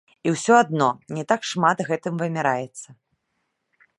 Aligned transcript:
І 0.27 0.31
ўсё 0.35 0.53
адно, 0.61 0.87
не 1.17 1.25
так 1.33 1.41
шмат 1.51 1.85
гэтым 1.91 2.13
вымяраецца. 2.21 2.87